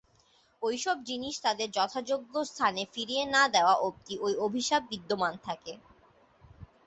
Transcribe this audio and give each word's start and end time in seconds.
ঐসব 0.61 0.97
জিনিস 1.05 1.35
তাদের 1.45 1.67
যথাযোগ্য 1.71 2.33
স্থানে 2.45 2.81
ফিরিয়ে 2.93 3.23
না 3.35 3.43
দেওয়া 3.47 3.75
অব্দি 3.81 4.15
ঐ 4.19 4.37
অভিশাপ 4.47 4.81
বিদ্যমান 4.91 5.33
থাকে। 5.43 5.73